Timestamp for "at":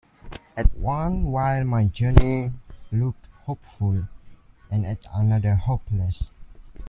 0.57-0.75, 4.83-4.97